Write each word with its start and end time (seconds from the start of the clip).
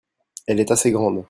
elle 0.47 0.59
est 0.59 0.71
assez 0.71 0.89
grande. 0.91 1.19